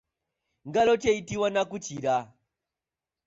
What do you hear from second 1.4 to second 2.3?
nakukira?